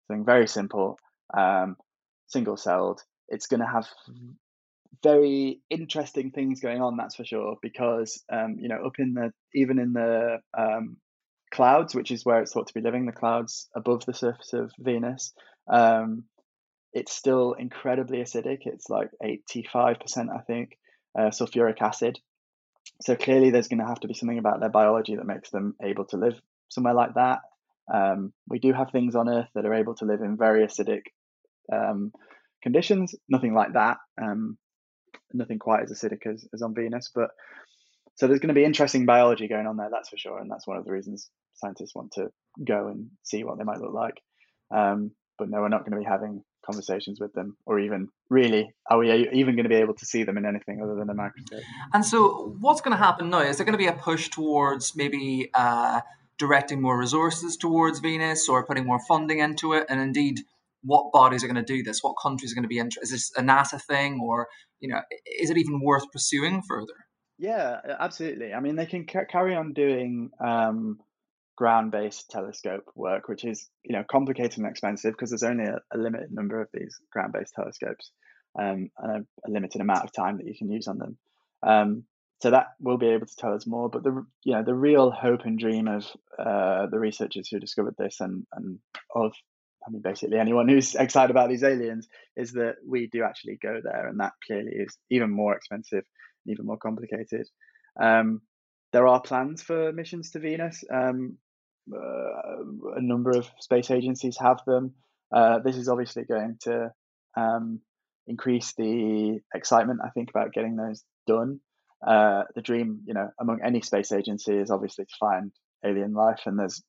something 0.07 0.25
very 0.25 0.47
simple, 0.47 0.99
um, 1.37 1.77
single-celled. 2.29 3.01
It's 3.29 3.47
going 3.47 3.61
to 3.61 3.67
have 3.67 3.89
very 5.03 5.61
interesting 5.71 6.31
things 6.31 6.61
going 6.61 6.81
on 6.81 6.97
that's 6.97 7.17
for 7.17 7.25
sure 7.25 7.57
because 7.61 8.23
um, 8.33 8.57
you 8.59 8.69
know 8.69 8.87
up 8.87 8.99
in 8.99 9.15
the 9.15 9.33
even 9.55 9.79
in 9.79 9.93
the 9.93 10.39
um, 10.57 10.97
clouds, 11.55 11.95
which 11.95 12.11
is 12.11 12.25
where 12.25 12.41
it's 12.41 12.53
thought 12.53 12.67
to 12.67 12.75
be 12.75 12.81
living, 12.81 13.07
the 13.07 13.13
clouds 13.13 13.69
above 13.75 14.05
the 14.05 14.13
surface 14.15 14.53
of 14.53 14.73
Venus, 14.79 15.33
um, 15.69 16.25
it's 16.93 17.13
still 17.13 17.55
incredibly 17.55 18.19
acidic. 18.19 18.67
It's 18.67 18.89
like 18.89 19.11
85%, 19.23 20.29
I 20.31 20.41
think, 20.47 20.79
uh, 21.19 21.31
sulfuric 21.31 21.81
acid. 21.81 22.19
So 23.03 23.17
clearly, 23.17 23.51
there's 23.51 23.69
going 23.69 23.81
to 23.81 23.87
have 23.87 24.01
to 24.01 24.09
be 24.09 24.15
something 24.15 24.39
about 24.39 24.61
their 24.61 24.69
biology 24.69 25.17
that 25.17 25.27
makes 25.27 25.51
them 25.51 25.75
able 25.83 26.05
to 26.07 26.17
live 26.17 26.35
somewhere 26.69 26.95
like 26.95 27.15
that. 27.15 27.41
Um, 27.93 28.33
we 28.49 28.59
do 28.59 28.73
have 28.73 28.91
things 28.91 29.15
on 29.15 29.29
Earth 29.29 29.49
that 29.55 29.67
are 29.67 29.75
able 29.75 29.95
to 29.97 30.05
live 30.05 30.21
in 30.21 30.37
very 30.37 30.67
acidic 30.67 31.03
um, 31.73 32.13
conditions. 32.63 33.15
Nothing 33.29 33.55
like 33.55 33.73
that. 33.73 33.99
Um, 34.21 34.57
nothing 35.33 35.59
quite 35.59 35.83
as 35.83 35.93
acidic 35.93 36.27
as, 36.27 36.47
as 36.55 36.63
on 36.63 36.75
Venus, 36.75 37.11
but 37.15 37.31
so 38.17 38.27
there's 38.27 38.41
going 38.41 38.49
to 38.49 38.55
be 38.55 38.65
interesting 38.65 39.07
biology 39.07 39.49
going 39.49 39.67
on 39.67 39.77
there, 39.77 39.89
that's 39.91 40.09
for 40.09 40.17
sure, 40.17 40.39
and 40.39 40.51
that's 40.51 40.67
one 40.67 40.77
of 40.77 40.85
the 40.85 40.93
reasons 40.93 41.31
scientists 41.55 41.95
want 41.95 42.13
to 42.13 42.29
go 42.65 42.89
and 42.89 43.09
see 43.23 43.45
what 43.45 43.59
they 43.59 43.65
might 43.65 43.81
look 43.81 43.95
like. 43.95 44.21
Um, 44.75 45.13
but 45.39 45.51
no, 45.51 45.61
we're 45.61 45.69
not 45.69 45.81
going 45.81 45.93
to 45.93 45.99
be 45.99 46.05
having 46.05 46.43
conversations 46.65 47.19
with 47.21 47.33
them, 47.33 47.57
or 47.67 47.81
even 47.81 48.09
really, 48.31 48.73
are 48.89 48.99
we 48.99 49.29
even 49.33 49.57
going 49.57 49.65
to 49.65 49.69
be 49.69 49.75
able 49.75 49.95
to 49.95 50.07
see 50.07 50.23
them 50.23 50.39
in 50.39 50.47
anything 50.47 50.81
other 50.83 50.95
than 50.95 51.11
a 51.11 51.15
microscope? 51.15 51.61
And 51.93 52.05
so, 52.05 52.57
what's 52.61 52.81
going 52.81 52.97
to 52.97 53.03
happen 53.03 53.31
now? 53.31 53.41
Is 53.41 53.57
there 53.57 53.67
going 53.67 53.73
to 53.73 53.79
be 53.79 53.87
a 53.87 53.93
push 53.93 54.31
towards 54.31 54.95
maybe 54.97 55.51
uh, 55.55 56.01
directing 56.39 56.81
more 56.81 56.99
resources 56.99 57.57
towards 57.57 57.99
Venus, 57.99 58.49
or 58.49 58.65
putting 58.65 58.87
more 58.87 59.01
funding 59.09 59.41
into 59.41 59.73
it? 59.73 59.87
And 59.89 60.01
indeed, 60.01 60.41
what 60.83 61.13
bodies 61.13 61.43
are 61.43 61.49
going 61.49 61.57
to 61.57 61.63
do 61.63 61.83
this? 61.83 62.03
What 62.03 62.15
countries 62.23 62.53
are 62.53 62.55
going 62.55 62.63
to 62.63 62.69
be 62.69 62.79
interested? 62.79 63.03
Is 63.03 63.11
this 63.11 63.33
a 63.37 63.43
NASA 63.43 63.83
thing, 63.83 64.21
or 64.23 64.49
you 64.81 64.89
know, 64.89 65.01
is 65.41 65.51
it 65.51 65.59
even 65.59 65.81
worth 65.83 66.11
pursuing 66.13 66.63
further? 66.63 67.04
Yeah, 67.39 67.81
absolutely. 67.99 68.53
I 68.53 68.61
mean, 68.61 68.77
they 68.77 68.87
can 68.87 69.07
ca- 69.07 69.25
carry 69.29 69.55
on 69.55 69.73
doing 69.73 70.31
um, 70.41 71.01
ground-based 71.57 72.31
telescope 72.31 72.85
work, 72.95 73.29
which 73.29 73.45
is 73.45 73.69
you 73.85 73.97
know 73.97 74.05
complicated 74.09 74.59
and 74.59 74.67
expensive 74.67 75.13
because 75.13 75.31
there's 75.31 75.43
only 75.43 75.65
a, 75.65 75.79
a, 75.93 75.99
limited 75.99 76.33
number 76.33 76.61
of 76.61 76.69
these 76.73 76.99
ground-based 77.13 77.55
telescopes 77.55 78.11
um, 78.59 78.91
and 78.99 79.27
a, 79.45 79.49
a, 79.49 79.51
limited 79.51 79.81
amount 79.81 80.05
of 80.05 80.13
time 80.13 80.37
that 80.37 80.47
you 80.47 80.55
can 80.57 80.71
use 80.71 80.87
on 80.87 80.99
them. 80.99 81.19
Um, 81.63 82.05
so 82.41 82.51
that 82.51 82.69
will 82.81 82.99
be 82.99 83.09
able 83.09 83.27
to 83.27 83.37
tell 83.37 83.55
us 83.55 83.67
more. 83.67 83.89
But 83.89 84.05
the 84.05 84.25
you 84.45 84.55
know 84.55 84.63
the 84.63 84.75
real 84.75 85.11
hope 85.11 85.45
and 85.45 85.59
dream 85.59 85.89
of 85.89 86.07
uh, 86.39 86.87
the 86.87 86.99
researchers 86.99 87.49
who 87.49 87.59
discovered 87.59 87.97
this 87.99 88.21
and 88.21 88.47
and 88.53 88.79
of 89.15 89.33
I 89.87 89.91
mean 89.91 90.03
basically 90.03 90.39
anyone 90.39 90.69
who's 90.69 90.95
excited 90.95 91.31
about 91.31 91.49
these 91.49 91.63
aliens 91.63 92.09
is 92.37 92.53
that 92.53 92.77
we 92.87 93.07
do 93.07 93.23
actually 93.25 93.59
go 93.63 93.81
there, 93.83 94.09
and 94.09 94.21
that 94.21 94.33
clearly 94.47 94.73
is 94.73 94.97
even 95.11 95.31
more 95.31 95.55
expensive, 95.55 96.05
and 96.45 96.53
even 96.53 96.67
more 96.67 96.79
complicated. 96.79 97.49
Um, 98.01 98.43
there 98.93 99.07
are 99.07 99.21
plans 99.21 99.63
for 99.63 99.93
missions 99.93 100.31
to 100.31 100.39
Venus. 100.39 100.85
Um, 100.93 101.39
uh, 101.93 102.97
a 102.97 103.01
number 103.03 103.31
of 103.31 103.51
space 103.61 103.91
agencies 103.91 104.39
have 104.41 104.61
them. 104.67 104.95
Uh, 105.33 105.59
this 105.59 105.77
is 105.77 105.89
obviously 105.89 106.25
going 106.25 106.57
to 106.63 106.91
um, 107.37 107.81
increase 108.27 108.73
the 108.75 109.41
excitement, 109.55 110.01
I 110.05 110.11
think, 110.11 110.31
about 110.31 110.53
getting 110.53 110.77
those 110.77 111.03
done. 111.27 111.61
Uh, 112.07 112.43
the 112.55 112.63
dream, 112.63 113.01
you 113.07 113.15
know, 113.15 113.31
among 113.41 113.61
any 113.65 113.81
space 113.81 114.13
agency 114.13 114.55
is 114.55 114.71
obviously 114.71 115.05
to 115.07 115.15
find 115.19 115.53
alien 115.85 116.13
life, 116.13 116.43
and 116.47 116.59
there's, 116.59 116.83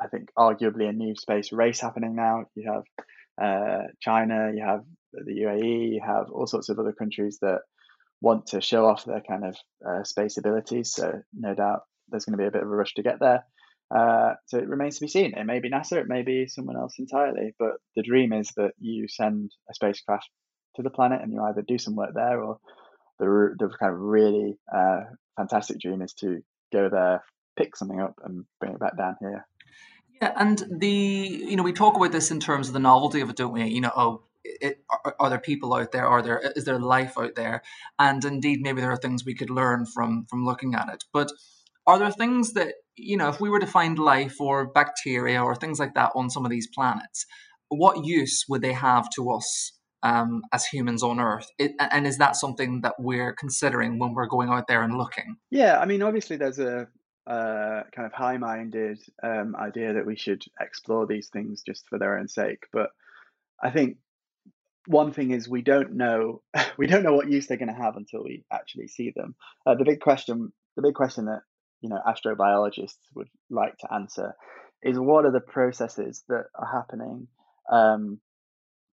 I 0.00 0.08
think, 0.08 0.30
arguably 0.36 0.88
a 0.88 0.92
new 0.92 1.14
space 1.14 1.52
race 1.52 1.80
happening 1.80 2.14
now. 2.14 2.44
You 2.54 2.72
have 2.72 2.84
uh, 3.40 3.82
China, 4.00 4.52
you 4.54 4.64
have 4.64 4.84
the 5.12 5.32
UAE, 5.32 5.94
you 5.94 6.00
have 6.04 6.30
all 6.30 6.46
sorts 6.46 6.68
of 6.68 6.78
other 6.78 6.92
countries 6.92 7.38
that 7.42 7.60
want 8.20 8.46
to 8.48 8.60
show 8.60 8.86
off 8.86 9.04
their 9.04 9.22
kind 9.22 9.44
of 9.44 9.56
uh, 9.86 10.04
space 10.04 10.36
abilities. 10.36 10.92
So 10.92 11.22
no 11.34 11.54
doubt 11.54 11.80
there's 12.08 12.24
going 12.24 12.36
to 12.38 12.42
be 12.42 12.46
a 12.46 12.50
bit 12.50 12.62
of 12.62 12.68
a 12.68 12.76
rush 12.76 12.94
to 12.94 13.02
get 13.02 13.20
there. 13.20 13.44
Uh, 13.94 14.34
so 14.46 14.58
it 14.58 14.68
remains 14.68 14.96
to 14.96 15.04
be 15.04 15.08
seen. 15.08 15.34
It 15.36 15.46
may 15.46 15.58
be 15.58 15.70
NASA, 15.70 15.96
it 15.98 16.08
may 16.08 16.22
be 16.22 16.46
someone 16.46 16.76
else 16.76 16.98
entirely, 16.98 17.54
but 17.58 17.72
the 17.96 18.02
dream 18.02 18.32
is 18.32 18.52
that 18.56 18.72
you 18.78 19.08
send 19.08 19.50
a 19.68 19.74
spacecraft 19.74 20.28
to 20.76 20.82
the 20.82 20.90
planet 20.90 21.22
and 21.22 21.32
you 21.32 21.42
either 21.42 21.62
do 21.62 21.78
some 21.78 21.96
work 21.96 22.14
there 22.14 22.40
or 22.40 22.58
the, 23.18 23.54
the 23.58 23.68
kind 23.78 23.92
of 23.92 23.98
really 23.98 24.58
uh, 24.72 25.00
fantastic 25.36 25.80
dream 25.80 26.02
is 26.02 26.12
to 26.14 26.40
go 26.72 26.88
there, 26.88 27.24
pick 27.58 27.76
something 27.76 28.00
up 28.00 28.14
and 28.24 28.44
bring 28.60 28.72
it 28.72 28.78
back 28.80 28.96
down 28.96 29.16
here. 29.20 29.46
Yeah, 30.20 30.32
and 30.36 30.62
the 30.70 30.88
you 30.88 31.56
know 31.56 31.62
we 31.62 31.72
talk 31.72 31.96
about 31.96 32.12
this 32.12 32.30
in 32.30 32.40
terms 32.40 32.68
of 32.68 32.74
the 32.74 32.80
novelty 32.80 33.20
of 33.20 33.30
it, 33.30 33.36
don't 33.36 33.52
we? 33.52 33.64
You 33.64 33.80
know, 33.80 33.92
oh, 33.96 34.22
it, 34.44 34.82
are, 34.90 35.16
are, 35.18 35.30
there 35.30 35.38
people 35.38 35.74
out 35.74 35.92
there? 35.92 36.06
Are 36.06 36.22
there 36.22 36.38
is 36.56 36.64
there 36.64 36.78
life 36.78 37.14
out 37.18 37.34
there? 37.36 37.62
And 37.98 38.24
indeed, 38.24 38.60
maybe 38.60 38.80
there 38.80 38.92
are 38.92 38.96
things 38.96 39.24
we 39.24 39.34
could 39.34 39.50
learn 39.50 39.86
from 39.86 40.26
from 40.28 40.44
looking 40.44 40.74
at 40.74 40.88
it. 40.92 41.04
But 41.12 41.32
are 41.86 41.98
there 41.98 42.12
things 42.12 42.52
that 42.52 42.74
you 42.96 43.16
know, 43.16 43.28
if 43.28 43.40
we 43.40 43.48
were 43.48 43.60
to 43.60 43.66
find 43.66 43.98
life 43.98 44.40
or 44.40 44.66
bacteria 44.66 45.42
or 45.42 45.54
things 45.54 45.78
like 45.78 45.94
that 45.94 46.12
on 46.14 46.30
some 46.30 46.44
of 46.44 46.50
these 46.50 46.68
planets, 46.74 47.26
what 47.68 48.04
use 48.04 48.44
would 48.48 48.62
they 48.62 48.72
have 48.72 49.08
to 49.16 49.30
us 49.30 49.72
um, 50.02 50.42
as 50.52 50.66
humans 50.66 51.02
on 51.02 51.20
Earth? 51.20 51.48
It, 51.58 51.72
and 51.78 52.06
is 52.06 52.18
that 52.18 52.36
something 52.36 52.82
that 52.82 52.94
we're 52.98 53.32
considering 53.32 53.98
when 53.98 54.14
we're 54.14 54.26
going 54.26 54.50
out 54.50 54.66
there 54.66 54.82
and 54.82 54.96
looking? 54.96 55.36
Yeah, 55.50 55.78
I 55.78 55.86
mean, 55.86 56.02
obviously, 56.02 56.36
there's 56.36 56.58
a, 56.58 56.88
a 57.26 57.82
kind 57.94 58.06
of 58.06 58.12
high 58.12 58.38
minded 58.38 58.98
um, 59.22 59.54
idea 59.56 59.94
that 59.94 60.06
we 60.06 60.16
should 60.16 60.42
explore 60.60 61.06
these 61.06 61.28
things 61.28 61.62
just 61.62 61.88
for 61.88 61.98
their 61.98 62.18
own 62.18 62.28
sake. 62.28 62.64
But 62.72 62.90
I 63.62 63.70
think 63.70 63.98
one 64.86 65.12
thing 65.12 65.30
is 65.30 65.48
we 65.48 65.62
don't 65.62 65.92
know 65.94 66.42
we 66.78 66.86
don't 66.86 67.02
know 67.02 67.14
what 67.14 67.30
use 67.30 67.46
they're 67.46 67.56
going 67.56 67.74
to 67.74 67.82
have 67.82 67.96
until 67.96 68.24
we 68.24 68.44
actually 68.52 68.88
see 68.88 69.12
them. 69.14 69.34
Uh, 69.66 69.74
the 69.74 69.84
big 69.84 70.00
question, 70.00 70.52
the 70.76 70.82
big 70.82 70.94
question 70.94 71.26
that 71.26 71.42
you 71.80 71.88
know 71.88 72.00
astrobiologists 72.06 72.98
would 73.14 73.28
like 73.48 73.76
to 73.78 73.92
answer 73.92 74.34
is 74.82 74.98
what 74.98 75.24
are 75.24 75.32
the 75.32 75.40
processes 75.40 76.24
that 76.28 76.46
are 76.54 76.72
happening 76.72 77.28
um, 77.70 78.20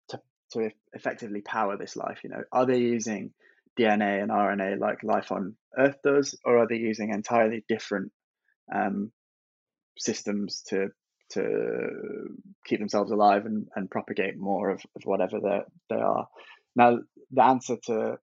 to 0.10 0.20
to 0.52 0.70
effectively 0.94 1.42
power 1.42 1.78
this 1.78 1.96
life? 1.96 2.20
You 2.24 2.32
know, 2.32 2.44
are 2.52 2.66
they 2.66 2.80
using 2.80 3.32
DNA 3.78 4.22
and 4.22 4.32
RNA 4.32 4.80
like 4.80 5.04
life 5.04 5.32
on 5.32 5.56
Earth 5.78 5.98
does, 6.04 6.38
or 6.44 6.58
are 6.58 6.68
they 6.68 6.78
using 6.78 7.12
entirely 7.12 7.64
different 7.68 8.12
um, 8.74 9.12
systems 9.98 10.64
to 10.70 10.90
to 11.32 11.90
keep 12.66 12.80
themselves 12.80 13.12
alive 13.12 13.46
and, 13.46 13.68
and 13.76 13.92
propagate 13.92 14.38
more 14.38 14.70
of, 14.70 14.82
of 14.96 15.02
whatever 15.04 15.40
they 15.40 15.60
they 15.90 16.02
are? 16.02 16.28
Now, 16.76 17.00
the 17.32 17.44
answer 17.44 17.78
to 17.86 18.18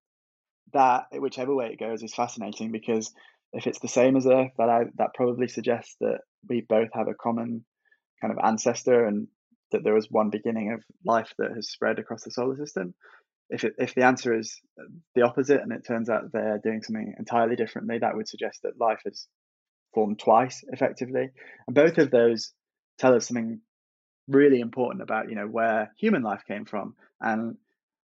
that, 0.72 1.06
whichever 1.12 1.54
way 1.54 1.70
it 1.72 1.80
goes, 1.80 2.02
is 2.02 2.14
fascinating 2.14 2.72
because 2.72 3.12
if 3.52 3.66
it's 3.66 3.80
the 3.80 3.88
same 3.88 4.16
as 4.16 4.26
Earth, 4.26 4.50
that 4.58 4.68
I, 4.68 4.84
that 4.96 5.14
probably 5.14 5.48
suggests 5.48 5.96
that 6.00 6.20
we 6.48 6.60
both 6.60 6.88
have 6.92 7.08
a 7.08 7.14
common 7.14 7.64
kind 8.20 8.32
of 8.32 8.44
ancestor 8.44 9.06
and 9.06 9.28
that 9.72 9.84
there 9.84 9.94
was 9.94 10.10
one 10.10 10.30
beginning 10.30 10.72
of 10.72 10.82
life 11.04 11.32
that 11.38 11.52
has 11.54 11.70
spread 11.70 11.98
across 11.98 12.24
the 12.24 12.30
solar 12.30 12.56
system. 12.56 12.94
If 13.50 13.64
it, 13.64 13.74
if 13.78 13.94
the 13.94 14.04
answer 14.04 14.36
is 14.36 14.60
the 15.14 15.22
opposite 15.22 15.60
and 15.60 15.72
it 15.72 15.86
turns 15.86 16.08
out 16.08 16.32
they're 16.32 16.60
doing 16.62 16.82
something 16.82 17.14
entirely 17.18 17.56
differently, 17.56 17.98
that 17.98 18.16
would 18.16 18.28
suggest 18.28 18.62
that 18.62 18.80
life 18.80 19.00
has 19.04 19.26
formed 19.92 20.18
twice 20.18 20.64
effectively. 20.68 21.30
And 21.66 21.74
both 21.74 21.98
of 21.98 22.10
those 22.10 22.52
tell 22.98 23.14
us 23.14 23.28
something 23.28 23.60
really 24.28 24.60
important 24.60 25.02
about 25.02 25.28
you 25.28 25.36
know 25.36 25.46
where 25.46 25.92
human 25.98 26.22
life 26.22 26.42
came 26.48 26.64
from, 26.64 26.94
and 27.20 27.56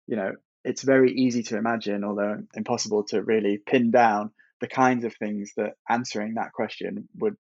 you 0.07 0.17
know 0.17 0.33
it's 0.65 0.83
very 0.83 1.13
easy 1.13 1.43
to 1.45 1.57
imagine, 1.57 2.05
although 2.05 2.43
impossible 2.55 3.05
to 3.05 3.23
really 3.23 3.59
pin 3.59 3.91
down 3.91 4.31
the 4.61 4.69
kinds 4.69 5.05
of 5.05 5.15
things 5.15 5.53
that 5.57 5.75
answering 5.89 6.35
that 6.35 6.53
question 6.53 7.09
would 7.19 7.37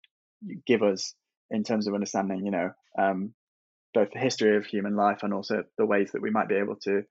give 0.65 0.83
us 0.83 1.15
in 1.49 1.63
terms 1.63 1.87
of 1.87 1.93
understanding, 1.93 2.45
you 2.45 2.51
know, 2.51 2.71
um, 2.97 3.33
both 3.93 4.11
the 4.11 4.19
history 4.19 4.55
of 4.55 4.65
human 4.65 4.95
life 4.95 5.23
and 5.23 5.33
also 5.33 5.63
the 5.77 5.85
ways 5.85 6.11
that 6.11 6.21
we 6.21 6.29
might 6.29 6.47
be 6.47 6.55
able 6.55 6.75
to 6.75 7.03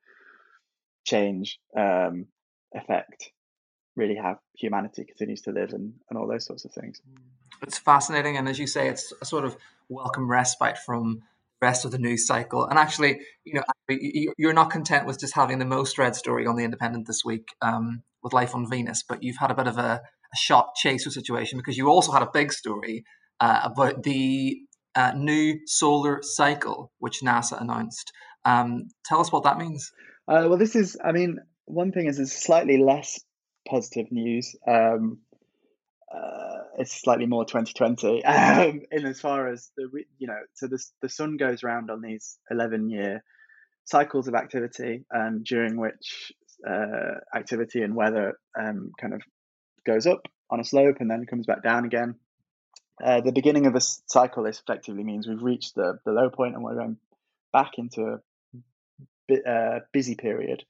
change, 1.06 1.58
um, 1.76 2.26
really 3.96 4.16
how 4.16 4.38
humanity 4.54 5.04
continues 5.04 5.40
to 5.42 5.52
live 5.52 5.72
and, 5.72 5.94
and 6.10 6.18
all 6.18 6.28
those 6.28 6.44
sorts 6.44 6.64
of 6.64 6.72
things. 6.72 7.00
It's 7.62 7.78
fascinating. 7.78 8.36
And 8.36 8.48
as 8.48 8.58
you 8.58 8.66
say, 8.66 8.88
it's 8.88 9.12
a 9.22 9.24
sort 9.24 9.44
of 9.44 9.56
welcome 9.88 10.30
respite 10.30 10.76
from 10.78 11.22
the 11.60 11.66
rest 11.66 11.84
of 11.84 11.90
the 11.90 11.98
news 11.98 12.26
cycle. 12.26 12.66
And 12.66 12.78
actually, 12.78 13.20
you 13.44 13.54
know, 13.54 13.62
you're 14.36 14.52
not 14.52 14.70
content 14.70 15.06
with 15.06 15.18
just 15.18 15.34
having 15.34 15.58
the 15.58 15.64
most 15.64 15.96
read 15.96 16.14
story 16.14 16.46
on 16.46 16.56
The 16.56 16.64
Independent 16.64 17.06
this 17.06 17.24
week 17.24 17.48
um, 17.62 18.02
with 18.22 18.34
Life 18.34 18.54
on 18.54 18.68
Venus, 18.68 19.02
but 19.08 19.22
you've 19.22 19.38
had 19.38 19.50
a 19.50 19.54
bit 19.54 19.66
of 19.66 19.78
a, 19.78 20.02
a 20.02 20.36
shot 20.36 20.74
chaser 20.74 21.10
situation 21.10 21.58
because 21.58 21.78
you 21.78 21.88
also 21.88 22.12
had 22.12 22.22
a 22.22 22.30
big 22.32 22.52
story 22.52 23.04
uh, 23.40 23.60
about 23.64 24.02
the 24.02 24.58
uh, 24.94 25.12
new 25.16 25.58
solar 25.66 26.20
cycle, 26.22 26.90
which 26.98 27.20
NASA 27.20 27.60
announced. 27.60 28.12
Um, 28.44 28.88
tell 29.04 29.20
us 29.20 29.32
what 29.32 29.44
that 29.44 29.58
means. 29.58 29.90
Uh, 30.28 30.46
well, 30.48 30.58
this 30.58 30.74
is, 30.74 30.96
I 31.02 31.12
mean, 31.12 31.38
one 31.66 31.92
thing 31.92 32.06
is 32.06 32.18
it's 32.18 32.32
slightly 32.32 32.78
less 32.78 33.20
positive 33.68 34.10
news. 34.10 34.54
Um, 34.66 35.18
uh, 36.12 36.62
it's 36.78 37.00
slightly 37.00 37.26
more 37.26 37.44
2020 37.44 38.24
um, 38.24 38.82
in 38.90 39.06
as 39.06 39.20
far 39.20 39.48
as 39.48 39.70
the 39.76 39.88
you 40.18 40.26
know 40.26 40.38
so 40.54 40.66
the 40.66 40.78
the 41.02 41.08
sun 41.08 41.36
goes 41.36 41.64
around 41.64 41.90
on 41.90 42.00
these 42.00 42.38
11 42.50 42.90
year 42.90 43.24
cycles 43.84 44.28
of 44.28 44.34
activity 44.34 45.04
um, 45.14 45.42
during 45.44 45.76
which 45.76 46.32
uh, 46.68 47.14
activity 47.34 47.82
and 47.82 47.94
weather 47.94 48.38
um, 48.58 48.92
kind 49.00 49.14
of 49.14 49.22
goes 49.84 50.06
up 50.06 50.26
on 50.50 50.60
a 50.60 50.64
slope 50.64 50.96
and 51.00 51.10
then 51.10 51.26
comes 51.26 51.46
back 51.46 51.62
down 51.62 51.84
again 51.84 52.14
uh, 53.04 53.20
the 53.20 53.32
beginning 53.32 53.66
of 53.66 53.74
a 53.74 53.80
cycle 53.80 54.44
this 54.44 54.60
effectively 54.60 55.02
means 55.02 55.26
we've 55.26 55.42
reached 55.42 55.74
the, 55.74 55.98
the 56.04 56.12
low 56.12 56.30
point 56.30 56.54
and 56.54 56.62
we're 56.62 56.76
going 56.76 56.96
back 57.52 57.72
into 57.78 58.20
uh, 59.30 59.80
busy 59.92 60.14
period 60.14 60.64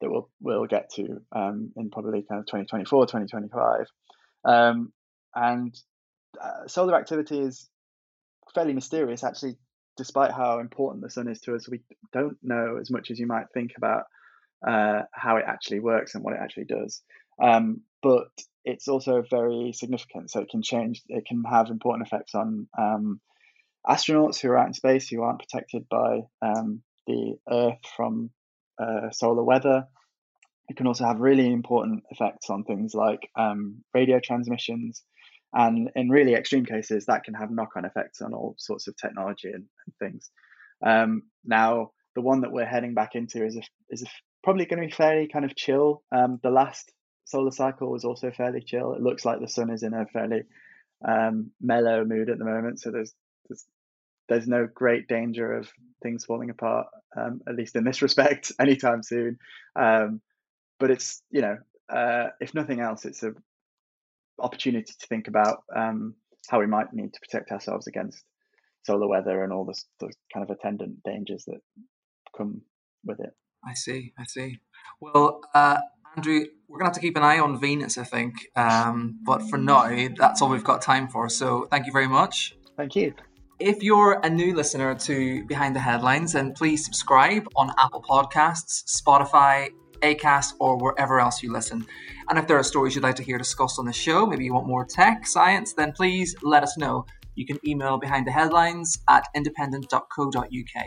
that 0.00 0.10
we'll 0.10 0.28
we'll 0.40 0.66
get 0.66 0.90
to 0.90 1.20
um, 1.32 1.72
in 1.76 1.90
probably 1.90 2.22
kind 2.22 2.40
of 2.40 2.46
2024 2.46 3.06
2025 3.06 3.86
um, 4.44 4.92
and 5.34 5.78
uh, 6.40 6.66
solar 6.66 6.96
activity 6.96 7.38
is 7.38 7.68
fairly 8.54 8.72
mysterious 8.72 9.24
actually 9.24 9.56
despite 9.96 10.30
how 10.30 10.60
important 10.60 11.02
the 11.02 11.10
sun 11.10 11.28
is 11.28 11.40
to 11.40 11.54
us 11.54 11.68
we 11.68 11.80
don't 12.12 12.38
know 12.42 12.78
as 12.80 12.90
much 12.90 13.10
as 13.10 13.18
you 13.18 13.26
might 13.26 13.46
think 13.52 13.72
about 13.76 14.04
uh, 14.66 15.02
how 15.12 15.36
it 15.36 15.44
actually 15.46 15.80
works 15.80 16.14
and 16.14 16.24
what 16.24 16.34
it 16.34 16.40
actually 16.40 16.64
does 16.64 17.02
um, 17.40 17.82
but 18.02 18.28
it's 18.68 18.88
also 18.88 19.22
very 19.30 19.72
significant. 19.72 20.30
So 20.30 20.40
it 20.40 20.50
can 20.50 20.62
change, 20.62 21.02
it 21.08 21.24
can 21.26 21.42
have 21.44 21.70
important 21.70 22.06
effects 22.06 22.34
on 22.34 22.68
um, 22.76 23.20
astronauts 23.86 24.40
who 24.40 24.50
are 24.50 24.58
out 24.58 24.66
in 24.66 24.74
space 24.74 25.08
who 25.08 25.22
aren't 25.22 25.38
protected 25.38 25.88
by 25.88 26.22
um, 26.42 26.82
the 27.08 27.36
Earth 27.50 27.84
from 27.96 28.30
uh, 28.80 29.10
solar 29.10 29.42
weather. 29.42 29.84
It 30.68 30.76
can 30.76 30.86
also 30.86 31.04
have 31.06 31.18
really 31.18 31.50
important 31.50 32.04
effects 32.10 32.50
on 32.50 32.62
things 32.62 32.94
like 32.94 33.28
um, 33.36 33.82
radio 33.94 34.20
transmissions. 34.22 35.02
And 35.52 35.88
in 35.96 36.10
really 36.10 36.34
extreme 36.34 36.66
cases, 36.66 37.06
that 37.06 37.24
can 37.24 37.34
have 37.34 37.50
knock 37.50 37.70
on 37.74 37.86
effects 37.86 38.20
on 38.20 38.34
all 38.34 38.54
sorts 38.58 38.86
of 38.86 38.96
technology 38.96 39.48
and, 39.48 39.64
and 39.64 39.94
things. 39.98 40.30
Um, 40.84 41.22
now, 41.44 41.92
the 42.14 42.20
one 42.20 42.42
that 42.42 42.52
we're 42.52 42.66
heading 42.66 42.92
back 42.92 43.14
into 43.14 43.44
is 43.44 43.56
a, 43.56 43.62
is 43.88 44.02
a, 44.02 44.06
probably 44.44 44.66
going 44.66 44.82
to 44.82 44.88
be 44.88 44.92
fairly 44.92 45.26
kind 45.26 45.46
of 45.46 45.56
chill. 45.56 46.02
Um, 46.14 46.38
the 46.42 46.50
last 46.50 46.92
solar 47.24 47.50
cycle 47.50 47.90
was 47.90 48.04
also 48.04 48.30
fairly 48.30 48.60
chill. 48.60 48.92
It 48.92 49.00
looks 49.00 49.24
like 49.24 49.40
the 49.40 49.48
sun 49.48 49.70
is 49.70 49.82
in 49.82 49.94
a 49.94 50.04
fairly 50.06 50.42
um, 51.06 51.50
mellow 51.60 52.04
mood 52.04 52.28
at 52.28 52.38
the 52.38 52.44
moment, 52.44 52.80
so 52.80 52.90
there's, 52.90 53.14
there's 53.48 53.64
there's 54.28 54.46
no 54.46 54.68
great 54.72 55.08
danger 55.08 55.52
of 55.52 55.68
things 56.02 56.24
falling 56.24 56.50
apart, 56.50 56.86
um, 57.16 57.40
at 57.48 57.56
least 57.56 57.76
in 57.76 57.84
this 57.84 58.02
respect, 58.02 58.52
anytime 58.58 59.02
soon. 59.02 59.38
Um, 59.76 60.20
but 60.78 60.90
it's 60.90 61.22
you 61.30 61.42
know, 61.42 61.58
uh, 61.88 62.28
if 62.40 62.54
nothing 62.54 62.80
else, 62.80 63.04
it's 63.04 63.22
a 63.22 63.32
opportunity 64.38 64.92
to 64.98 65.06
think 65.06 65.28
about 65.28 65.64
um, 65.74 66.14
how 66.48 66.60
we 66.60 66.66
might 66.66 66.92
need 66.92 67.12
to 67.12 67.20
protect 67.20 67.50
ourselves 67.50 67.86
against 67.86 68.22
solar 68.84 69.08
weather 69.08 69.42
and 69.42 69.52
all 69.52 69.64
the, 69.64 69.78
the 70.00 70.12
kind 70.32 70.48
of 70.48 70.56
attendant 70.56 71.02
dangers 71.02 71.44
that 71.46 71.60
come 72.36 72.62
with 73.04 73.20
it. 73.20 73.34
I 73.64 73.74
see. 73.74 74.12
I 74.18 74.24
see. 74.24 74.60
Well, 75.00 75.40
uh, 75.54 75.78
Andrew, 76.16 76.46
we're 76.68 76.78
going 76.78 76.90
to 76.90 76.94
have 76.94 76.94
to 76.94 77.00
keep 77.00 77.16
an 77.16 77.22
eye 77.22 77.38
on 77.38 77.60
Venus, 77.60 77.98
I 77.98 78.04
think. 78.04 78.34
Um, 78.56 79.18
but 79.24 79.42
for 79.50 79.58
now, 79.58 80.08
that's 80.16 80.40
all 80.40 80.48
we've 80.48 80.64
got 80.64 80.80
time 80.80 81.08
for. 81.08 81.28
So 81.28 81.66
thank 81.70 81.86
you 81.86 81.92
very 81.92 82.08
much. 82.08 82.56
Thank 82.76 82.96
you. 82.96 83.14
If 83.60 83.82
you're 83.82 84.20
a 84.22 84.30
new 84.30 84.54
listener 84.54 84.94
to 84.94 85.44
Behind 85.46 85.74
the 85.74 85.80
Headlines, 85.80 86.34
then 86.34 86.52
please 86.52 86.84
subscribe 86.84 87.48
on 87.56 87.72
Apple 87.76 88.00
Podcasts, 88.08 88.84
Spotify, 88.84 89.70
Acast, 90.00 90.52
or 90.60 90.78
wherever 90.78 91.18
else 91.18 91.42
you 91.42 91.52
listen. 91.52 91.84
And 92.30 92.38
if 92.38 92.46
there 92.46 92.56
are 92.56 92.62
stories 92.62 92.94
you'd 92.94 93.02
like 93.02 93.16
to 93.16 93.24
hear 93.24 93.36
discussed 93.36 93.80
on 93.80 93.84
the 93.86 93.92
show, 93.92 94.26
maybe 94.26 94.44
you 94.44 94.54
want 94.54 94.68
more 94.68 94.84
tech, 94.84 95.26
science, 95.26 95.72
then 95.72 95.90
please 95.90 96.36
let 96.40 96.62
us 96.62 96.78
know. 96.78 97.04
You 97.34 97.46
can 97.46 97.58
email 97.66 97.98
behind 97.98 98.28
the 98.28 98.30
headlines 98.30 98.96
at 99.08 99.24
independent.co.uk. 99.34 100.86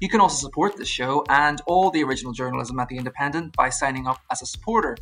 You 0.00 0.08
can 0.08 0.20
also 0.20 0.44
support 0.44 0.76
this 0.76 0.88
show 0.88 1.24
and 1.28 1.62
all 1.68 1.88
the 1.88 2.02
original 2.02 2.32
journalism 2.32 2.80
at 2.80 2.88
The 2.88 2.96
Independent 2.96 3.54
by 3.54 3.70
signing 3.70 4.08
up 4.08 4.18
as 4.32 4.42
a 4.42 4.46
supporter. 4.46 4.96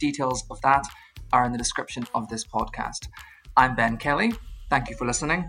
Details 0.00 0.42
of 0.50 0.60
that 0.62 0.84
are 1.32 1.44
in 1.44 1.52
the 1.52 1.58
description 1.58 2.08
of 2.12 2.28
this 2.28 2.44
podcast. 2.44 3.06
I'm 3.56 3.76
Ben 3.76 3.98
Kelly. 3.98 4.32
Thank 4.68 4.90
you 4.90 4.96
for 4.96 5.06
listening. 5.06 5.48